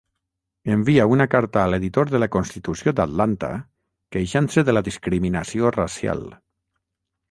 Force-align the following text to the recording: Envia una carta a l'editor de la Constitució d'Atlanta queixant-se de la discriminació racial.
Envia 0.75 1.05
una 1.15 1.27
carta 1.33 1.61
a 1.63 1.65
l'editor 1.73 2.15
de 2.15 2.23
la 2.25 2.29
Constitució 2.37 2.95
d'Atlanta 3.01 3.53
queixant-se 4.19 4.67
de 4.71 4.79
la 4.79 4.87
discriminació 4.93 5.75
racial. 5.81 6.31